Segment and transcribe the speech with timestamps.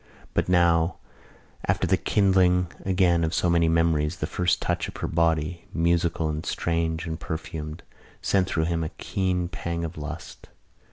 [0.33, 0.97] But now,
[1.67, 6.27] after the kindling again of so many memories, the first touch of her body, musical
[6.27, 7.83] and strange and perfumed,
[8.19, 10.49] sent through him a keen pang of lust.